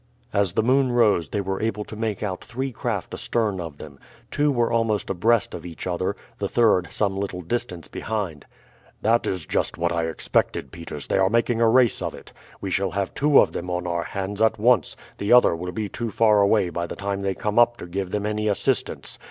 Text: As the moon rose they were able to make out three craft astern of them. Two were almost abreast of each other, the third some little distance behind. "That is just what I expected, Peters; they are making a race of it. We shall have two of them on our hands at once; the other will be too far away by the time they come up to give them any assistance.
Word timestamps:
As 0.33 0.53
the 0.53 0.63
moon 0.63 0.91
rose 0.91 1.29
they 1.29 1.41
were 1.41 1.61
able 1.61 1.83
to 1.85 1.95
make 1.95 2.23
out 2.23 2.43
three 2.43 2.71
craft 2.71 3.13
astern 3.13 3.59
of 3.61 3.77
them. 3.77 3.99
Two 4.31 4.51
were 4.51 4.71
almost 4.71 5.11
abreast 5.11 5.53
of 5.53 5.63
each 5.63 5.85
other, 5.85 6.15
the 6.39 6.49
third 6.49 6.87
some 6.89 7.15
little 7.15 7.41
distance 7.43 7.87
behind. 7.87 8.47
"That 9.03 9.27
is 9.27 9.45
just 9.45 9.77
what 9.77 9.91
I 9.91 10.07
expected, 10.07 10.71
Peters; 10.71 11.05
they 11.05 11.19
are 11.19 11.29
making 11.29 11.61
a 11.61 11.69
race 11.69 12.01
of 12.01 12.15
it. 12.15 12.33
We 12.59 12.71
shall 12.71 12.89
have 12.89 13.13
two 13.13 13.39
of 13.39 13.51
them 13.51 13.69
on 13.69 13.85
our 13.85 14.05
hands 14.05 14.41
at 14.41 14.57
once; 14.57 14.95
the 15.19 15.31
other 15.31 15.55
will 15.55 15.71
be 15.71 15.87
too 15.87 16.09
far 16.09 16.41
away 16.41 16.69
by 16.71 16.87
the 16.87 16.95
time 16.95 17.21
they 17.21 17.35
come 17.35 17.59
up 17.59 17.77
to 17.77 17.85
give 17.85 18.09
them 18.09 18.25
any 18.25 18.47
assistance. 18.47 19.19